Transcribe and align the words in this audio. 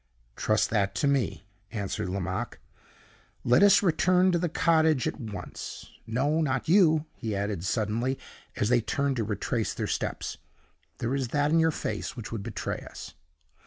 "Trust 0.35 0.71
that 0.71 0.95
to 0.95 1.07
me," 1.07 1.45
answered 1.71 2.09
Lomaque. 2.09 2.57
"Let 3.43 3.61
us 3.61 3.83
return 3.83 4.31
to 4.31 4.39
the 4.39 4.49
cottage 4.49 5.07
at 5.07 5.19
once. 5.21 5.91
No, 6.07 6.41
not 6.41 6.67
you," 6.67 7.05
he 7.13 7.35
added, 7.35 7.63
suddenly, 7.63 8.17
as 8.55 8.69
they 8.69 8.81
turned 8.81 9.17
to 9.17 9.23
retrace 9.23 9.75
their 9.75 9.85
steps. 9.85 10.39
"There 10.97 11.13
is 11.13 11.27
that 11.27 11.51
in 11.51 11.59
your 11.59 11.69
face 11.69 12.17
which 12.17 12.31
would 12.31 12.41
betray 12.41 12.79
us. 12.79 13.13